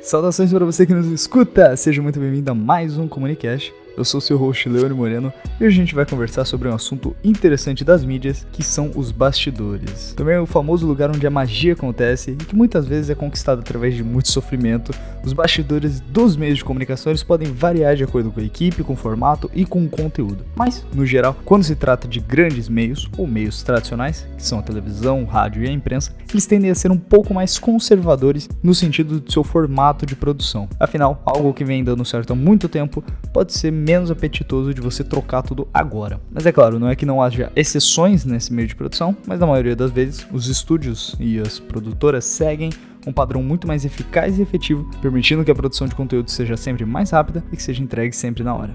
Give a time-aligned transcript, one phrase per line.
[0.00, 1.76] Saudações para você que nos escuta!
[1.76, 3.74] Seja muito bem-vindo a mais um Comunicast.
[3.98, 7.16] Eu sou seu host Leone Moreno e hoje a gente vai conversar sobre um assunto
[7.24, 10.12] interessante das mídias, que são os bastidores.
[10.16, 13.58] Também é o famoso lugar onde a magia acontece e que muitas vezes é conquistado
[13.58, 14.92] através de muito sofrimento.
[15.24, 18.92] Os bastidores dos meios de comunicação eles podem variar de acordo com a equipe, com
[18.92, 20.44] o formato e com o conteúdo.
[20.54, 24.62] Mas, no geral, quando se trata de grandes meios ou meios tradicionais, que são a
[24.62, 28.76] televisão, o rádio e a imprensa, eles tendem a ser um pouco mais conservadores no
[28.76, 30.68] sentido do seu formato de produção.
[30.78, 33.02] Afinal, algo que vem dando certo há muito tempo
[33.32, 36.20] pode ser menos apetitoso de você trocar tudo agora.
[36.30, 39.46] Mas é claro, não é que não haja exceções nesse meio de produção, mas na
[39.46, 42.68] maioria das vezes os estúdios e as produtoras seguem
[43.06, 46.84] um padrão muito mais eficaz e efetivo, permitindo que a produção de conteúdo seja sempre
[46.84, 48.74] mais rápida e que seja entregue sempre na hora.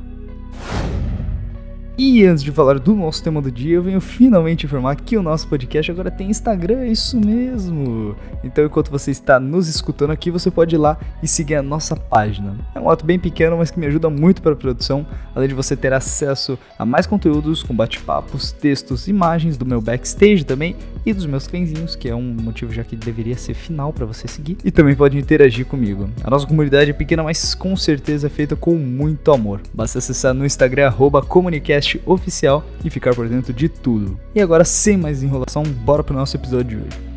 [1.96, 5.22] E antes de falar do nosso tema do dia, eu venho finalmente informar que o
[5.22, 8.16] nosso podcast agora tem Instagram, é isso mesmo.
[8.44, 11.96] Então, enquanto você está nos escutando aqui, você pode ir lá e seguir a nossa
[11.96, 12.56] página.
[12.74, 15.54] É um ato bem pequeno, mas que me ajuda muito para a produção, além de
[15.54, 21.14] você ter acesso a mais conteúdos com bate-papos, textos, imagens do meu backstage também e
[21.14, 24.58] dos meus cãezinhos, que é um motivo já que deveria ser final para você seguir.
[24.64, 26.10] E também pode interagir comigo.
[26.24, 29.62] A nossa comunidade é pequena, mas com certeza é feita com muito amor.
[29.74, 30.92] Basta acessar no Instagram
[31.28, 34.20] comunicast podcast oficial e ficar por dentro de tudo.
[34.34, 37.13] E agora, sem mais enrolação, bora pro nosso episódio de hoje.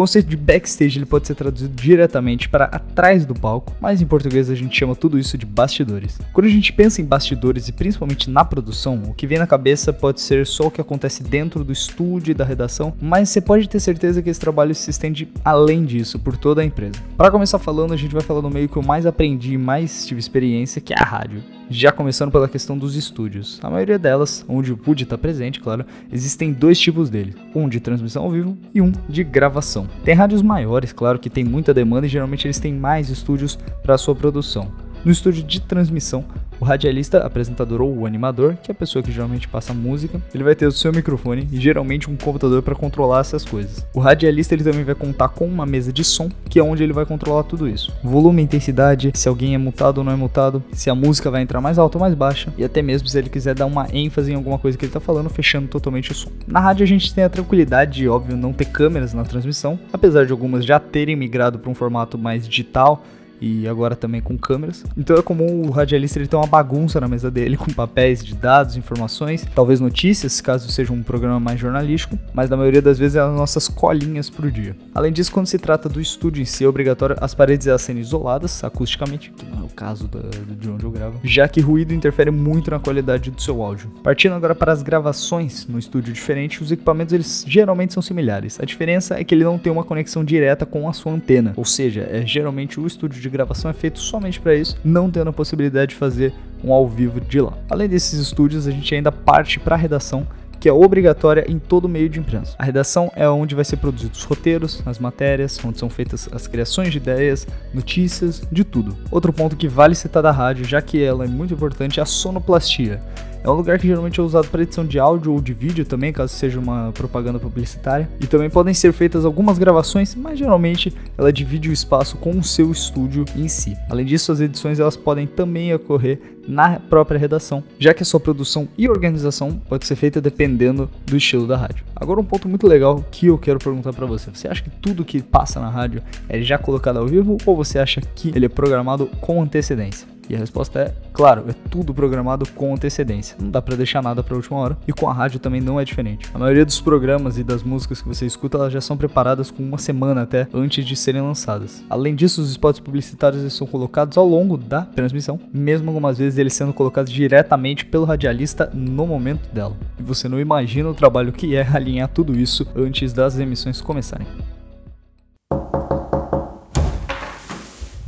[0.00, 4.48] Conceito de backstage ele pode ser traduzido diretamente para atrás do palco, mas em português
[4.48, 6.18] a gente chama tudo isso de bastidores.
[6.32, 9.92] Quando a gente pensa em bastidores e principalmente na produção, o que vem na cabeça
[9.92, 13.68] pode ser só o que acontece dentro do estúdio e da redação, mas você pode
[13.68, 16.94] ter certeza que esse trabalho se estende além disso por toda a empresa.
[17.14, 20.06] Para começar falando, a gente vai falar no meio que eu mais aprendi e mais
[20.06, 21.59] tive experiência, que é a rádio.
[21.72, 23.60] Já começando pela questão dos estúdios.
[23.62, 27.78] A maioria delas, onde o PUD está presente, claro, existem dois tipos dele: um de
[27.78, 29.86] transmissão ao vivo e um de gravação.
[30.04, 33.96] Tem rádios maiores, claro, que tem muita demanda e geralmente eles têm mais estúdios para
[33.96, 34.72] sua produção.
[35.04, 36.24] No estúdio de transmissão,
[36.60, 40.54] o radialista, apresentador ou animador, que é a pessoa que geralmente passa música, ele vai
[40.54, 43.86] ter o seu microfone e geralmente um computador para controlar essas coisas.
[43.94, 46.92] O radialista ele também vai contar com uma mesa de som, que é onde ele
[46.92, 47.90] vai controlar tudo isso.
[48.04, 51.62] Volume, intensidade, se alguém é mutado ou não é mutado, se a música vai entrar
[51.62, 54.34] mais alta ou mais baixa, e até mesmo se ele quiser dar uma ênfase em
[54.34, 56.30] alguma coisa que ele está falando, fechando totalmente o som.
[56.46, 60.26] Na rádio a gente tem a tranquilidade de, óbvio, não ter câmeras na transmissão, apesar
[60.26, 63.02] de algumas já terem migrado para um formato mais digital,
[63.40, 64.84] e agora também com câmeras.
[64.96, 68.34] Então é comum o radialista ele ter uma bagunça na mesa dele com papéis de
[68.34, 73.16] dados, informações, talvez notícias, caso seja um programa mais jornalístico, mas na maioria das vezes
[73.16, 74.76] é as nossas colinhas pro dia.
[74.94, 78.00] Além disso, quando se trata do estúdio em si, é obrigatório as paredes elas serem
[78.00, 80.20] isoladas acusticamente, que não é o caso da,
[80.54, 83.90] de onde eu gravo, já que ruído interfere muito na qualidade do seu áudio.
[84.02, 88.58] Partindo agora para as gravações no estúdio diferente, os equipamentos eles geralmente são similares.
[88.60, 91.64] A diferença é que ele não tem uma conexão direta com a sua antena, ou
[91.64, 95.32] seja, é geralmente o estúdio de gravação é feito somente para isso, não tendo a
[95.32, 96.32] possibilidade de fazer
[96.62, 97.54] um ao vivo de lá.
[97.68, 100.26] Além desses estúdios, a gente ainda parte para a redação
[100.60, 102.54] que é obrigatória em todo meio de imprensa.
[102.58, 106.46] A redação é onde vai ser produzidos os roteiros, as matérias, onde são feitas as
[106.46, 108.94] criações de ideias, notícias, de tudo.
[109.10, 112.06] Outro ponto que vale citar da rádio, já que ela é muito importante, é a
[112.06, 113.00] sonoplastia.
[113.42, 116.12] É um lugar que geralmente é usado para edição de áudio ou de vídeo também,
[116.12, 118.08] caso seja uma propaganda publicitária.
[118.20, 122.44] E também podem ser feitas algumas gravações, mas geralmente ela divide o espaço com o
[122.44, 123.74] seu estúdio em si.
[123.88, 128.20] Além disso, as edições elas podem também ocorrer na própria redação, já que a sua
[128.20, 131.84] produção e organização pode ser feita dependendo do estilo da rádio.
[131.96, 134.30] Agora um ponto muito legal que eu quero perguntar para você.
[134.30, 137.78] Você acha que tudo que passa na rádio é já colocado ao vivo ou você
[137.78, 140.19] acha que ele é programado com antecedência?
[140.30, 143.36] E a resposta é, claro, é tudo programado com antecedência.
[143.40, 144.78] Não dá para deixar nada para última hora.
[144.86, 146.30] E com a rádio também não é diferente.
[146.32, 149.60] A maioria dos programas e das músicas que você escuta, elas já são preparadas com
[149.60, 151.82] uma semana até antes de serem lançadas.
[151.90, 156.54] Além disso, os spots publicitários são colocados ao longo da transmissão, mesmo algumas vezes eles
[156.54, 159.76] sendo colocados diretamente pelo radialista no momento dela.
[159.98, 164.28] E você não imagina o trabalho que é alinhar tudo isso antes das emissões começarem.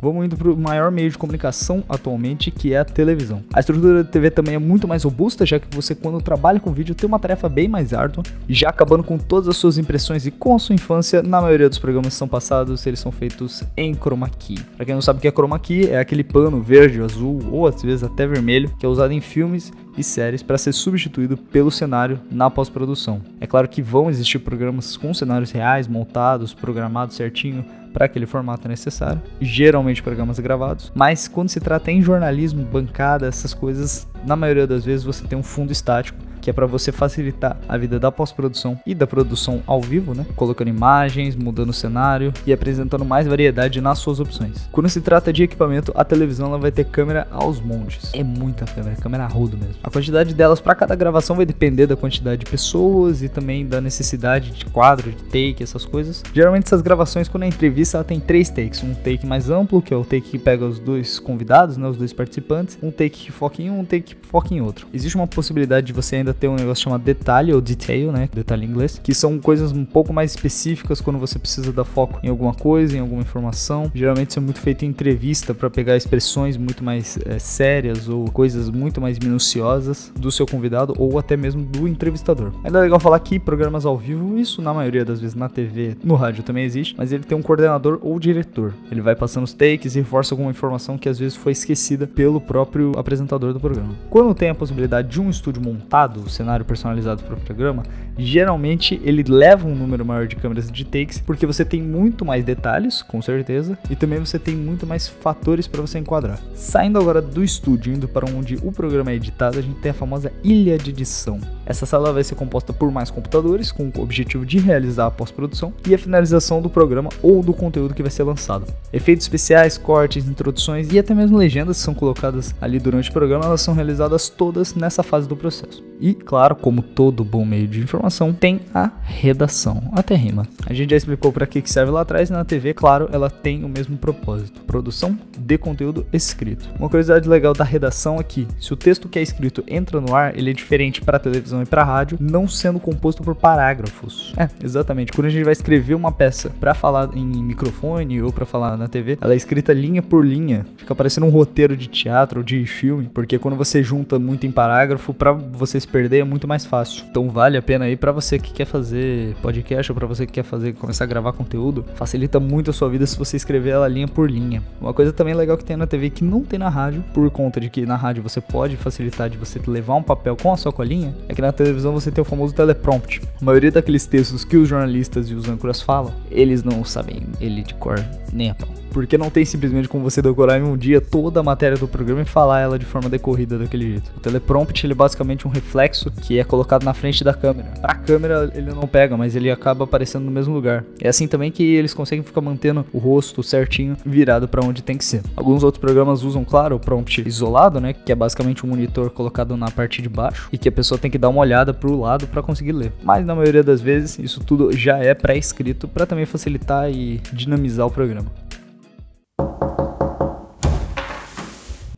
[0.03, 3.41] Vamos indo para o maior meio de comunicação atualmente, que é a televisão.
[3.53, 6.73] A estrutura da TV também é muito mais robusta, já que você, quando trabalha com
[6.73, 10.31] vídeo, tem uma tarefa bem mais árdua, já acabando com todas as suas impressões e
[10.31, 13.95] com a sua infância, na maioria dos programas que são passados, eles são feitos em
[13.95, 14.59] chroma key.
[14.75, 17.65] Para quem não sabe o que é chroma key, é aquele pano verde, azul ou
[17.65, 21.71] às vezes até vermelho, que é usado em filmes e séries para ser substituído pelo
[21.71, 23.21] cenário na pós-produção.
[23.39, 28.67] É claro que vão existir programas com cenários reais, montados, programados certinho para aquele formato
[28.67, 34.65] necessário, geralmente programas gravados, mas quando se trata em jornalismo, bancada, essas coisas, na maioria
[34.65, 38.11] das vezes você tem um fundo estático que é para você facilitar a vida da
[38.11, 40.25] pós-produção e da produção ao vivo, né?
[40.35, 44.67] Colocando imagens, mudando o cenário e apresentando mais variedade nas suas opções.
[44.69, 48.11] Quando se trata de equipamento, a televisão ela vai ter câmera aos montes.
[48.13, 49.75] É muita câmera, câmera rodo mesmo.
[49.81, 53.79] A quantidade delas para cada gravação vai depender da quantidade de pessoas e também da
[53.79, 56.23] necessidade de quadro, de take, essas coisas.
[56.33, 58.83] Geralmente essas gravações, quando é entrevista, ela tem três takes.
[58.83, 61.95] Um take mais amplo, que é o take que pega os dois convidados, né, os
[61.95, 62.77] dois participantes.
[62.83, 64.87] Um take que foca em um, um take que foca em outro.
[64.93, 68.65] Existe uma possibilidade de você ainda ter um negócio chamado detalhe ou detail, né, detalhe
[68.65, 72.29] em inglês, que são coisas um pouco mais específicas quando você precisa dar foco em
[72.29, 73.91] alguma coisa, em alguma informação.
[73.93, 78.25] Geralmente isso é muito feito em entrevista para pegar expressões muito mais é, sérias ou
[78.25, 82.51] coisas muito mais minuciosas do seu convidado ou até mesmo do entrevistador.
[82.63, 85.97] Ainda é legal falar que programas ao vivo, isso na maioria das vezes na TV,
[86.03, 88.73] no rádio também existe, mas ele tem um coordenador ou diretor.
[88.91, 92.39] Ele vai passando os takes e reforça alguma informação que às vezes foi esquecida pelo
[92.39, 93.95] próprio apresentador do programa.
[94.09, 97.83] Quando tem a possibilidade de um estúdio montado, o cenário personalizado para o programa,
[98.17, 102.43] geralmente ele leva um número maior de câmeras de takes, porque você tem muito mais
[102.43, 106.39] detalhes, com certeza, e também você tem muito mais fatores para você enquadrar.
[106.53, 109.93] Saindo agora do estúdio, indo para onde o programa é editado, a gente tem a
[109.93, 111.39] famosa ilha de edição.
[111.65, 115.73] Essa sala vai ser composta por mais computadores, com o objetivo de realizar a pós-produção
[115.87, 118.65] e a finalização do programa ou do conteúdo que vai ser lançado.
[118.91, 123.45] Efeitos especiais, cortes, introduções e até mesmo legendas que são colocadas ali durante o programa,
[123.45, 125.92] elas são realizadas todas nessa fase do processo.
[126.03, 130.45] E, claro, como todo bom meio de informação, tem a redação, até rima.
[130.65, 133.69] A gente já explicou para que serve lá atrás na TV, claro, ela tem o
[133.69, 136.67] mesmo propósito: produção de conteúdo escrito.
[136.77, 140.13] Uma curiosidade legal da redação é que, se o texto que é escrito entra no
[140.13, 144.33] ar, ele é diferente para televisão e para rádio, não sendo composto por parágrafos.
[144.35, 145.13] É, exatamente.
[145.13, 148.89] Quando a gente vai escrever uma peça para falar em microfone ou para falar na
[148.89, 150.65] TV, ela é escrita linha por linha.
[150.75, 154.51] Fica parecendo um roteiro de teatro ou de filme, porque quando você junta muito em
[154.51, 157.05] parágrafo, para você se perder é muito mais fácil.
[157.07, 160.33] Então vale a pena aí para você que quer fazer podcast ou para você que
[160.33, 163.87] quer fazer começar a gravar conteúdo, facilita muito a sua vida se você escrever ela
[163.87, 164.63] linha por linha.
[164.81, 167.61] Uma coisa também legal que tem na TV que não tem na rádio, por conta
[167.61, 170.73] de que na rádio você pode facilitar de você levar um papel com a sua
[170.73, 173.21] colinha, é que na televisão você tem o famoso teleprompt.
[173.39, 177.61] A maioria daqueles textos que os jornalistas e os âncoras falam, eles não sabem ele
[177.61, 178.03] de cor
[178.33, 178.82] nem a pau.
[178.93, 182.21] Porque não tem simplesmente como você decorar em um dia toda a matéria do programa
[182.21, 184.11] e falar ela de forma decorrida daquele jeito.
[184.15, 187.69] O teleprompt ele é basicamente um reflexo que é colocado na frente da câmera.
[187.81, 190.85] Pra câmera ele não pega, mas ele acaba aparecendo no mesmo lugar.
[191.01, 194.97] É assim também que eles conseguem ficar mantendo o rosto certinho virado para onde tem
[194.97, 195.23] que ser.
[195.35, 199.57] Alguns outros programas usam, claro, o prompt isolado, né, que é basicamente um monitor colocado
[199.57, 202.27] na parte de baixo e que a pessoa tem que dar uma olhada pro lado
[202.27, 202.93] para conseguir ler.
[203.03, 207.87] Mas na maioria das vezes isso tudo já é pré-escrito para também facilitar e dinamizar
[207.87, 208.27] o programa.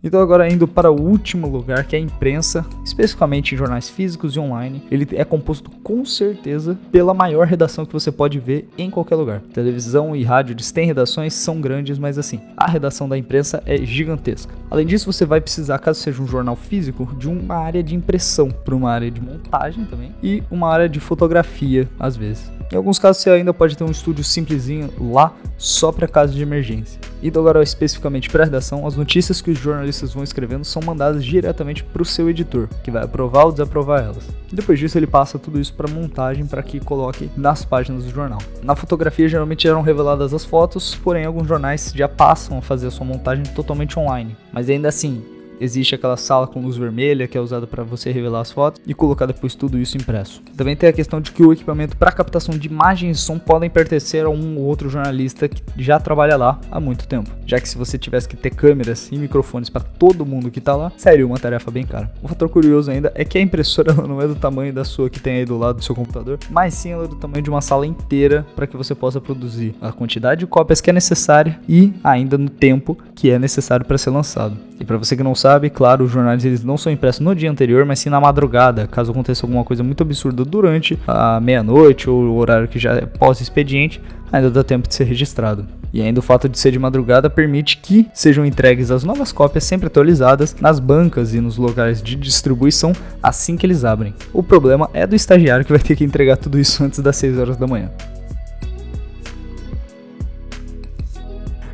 [0.06, 4.36] Então agora indo para o último lugar, que é a imprensa, especificamente em jornais físicos
[4.36, 8.92] e online, ele é composto com certeza pela maior redação que você pode ver em
[8.92, 9.42] qualquer lugar.
[9.52, 13.78] Televisão e rádio eles têm redações, são grandes, mas assim, a redação da imprensa é
[13.78, 14.54] gigantesca.
[14.76, 18.50] Além disso, você vai precisar, caso seja um jornal físico, de uma área de impressão,
[18.52, 22.52] para uma área de montagem também e uma área de fotografia, às vezes.
[22.70, 26.42] Em alguns casos você ainda pode ter um estúdio simplesinho lá só para casos de
[26.42, 27.00] emergência.
[27.22, 31.24] E agora especificamente para a redação, as notícias que os jornalistas vão escrevendo são mandadas
[31.24, 34.28] diretamente para o seu editor, que vai aprovar ou desaprovar elas.
[34.52, 38.40] Depois disso ele passa tudo isso para montagem para que coloque nas páginas do jornal.
[38.62, 42.92] Na fotografia geralmente eram reveladas as fotos, porém alguns jornais já passam a fazer a
[42.92, 44.36] sua montagem totalmente online.
[44.52, 45.24] Mas ainda assim,
[45.60, 48.94] existe aquela sala com luz vermelha que é usada para você revelar as fotos e
[48.94, 50.42] colocar depois tudo isso impresso.
[50.56, 53.70] Também tem a questão de que o equipamento para captação de imagens e som podem
[53.70, 57.68] pertencer a um ou outro jornalista que já trabalha lá há muito tempo, já que
[57.68, 61.26] se você tivesse que ter câmeras e microfones para todo mundo que está lá, seria
[61.26, 62.12] uma tarefa bem cara.
[62.24, 65.20] Um fator curioso ainda é que a impressora não é do tamanho da sua que
[65.20, 67.62] tem aí do lado do seu computador, mas sim ela é do tamanho de uma
[67.62, 71.94] sala inteira para que você possa produzir a quantidade de cópias que é necessária e
[72.04, 74.58] ainda no tempo que é necessário para ser lançado.
[74.80, 77.52] E para você que não sabe, claro, os jornais eles não são impressos no dia
[77.52, 82.20] anterior, mas sim na madrugada, caso aconteça alguma coisa muito absurda durante a meia-noite ou
[82.20, 84.02] o horário que já é pós-expediente,
[84.34, 85.68] ainda dá tempo de ser registrado.
[85.94, 89.64] E ainda o fato de ser de madrugada permite que sejam entregues as novas cópias
[89.66, 94.16] sempre atualizadas nas bancas e nos locais de distribuição assim que eles abrem.
[94.34, 97.38] O problema é do estagiário que vai ter que entregar tudo isso antes das 6
[97.38, 97.92] horas da manhã.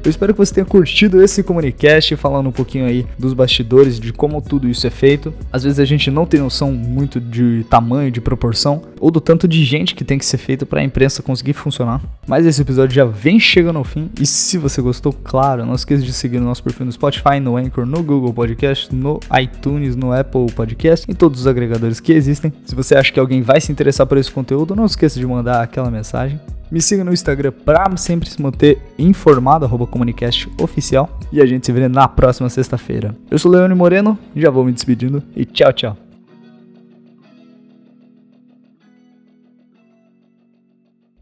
[0.03, 4.11] Eu espero que você tenha curtido esse Comunicast, falando um pouquinho aí dos bastidores, de
[4.11, 5.31] como tudo isso é feito.
[5.53, 9.47] Às vezes a gente não tem noção muito de tamanho, de proporção, ou do tanto
[9.47, 12.01] de gente que tem que ser feito para a imprensa conseguir funcionar.
[12.25, 16.01] Mas esse episódio já vem chegando ao fim, e se você gostou, claro, não esqueça
[16.01, 20.11] de seguir o nosso perfil no Spotify, no Anchor, no Google Podcast, no iTunes, no
[20.11, 22.51] Apple Podcast, em todos os agregadores que existem.
[22.65, 25.61] Se você acha que alguém vai se interessar por esse conteúdo, não esqueça de mandar
[25.61, 26.39] aquela mensagem.
[26.71, 31.19] Me siga no Instagram para sempre se manter informado, arroba Comunicast Oficial.
[31.29, 33.13] E a gente se vê na próxima sexta-feira.
[33.29, 36.10] Eu sou Leone Moreno, já vou me despedindo e tchau, tchau.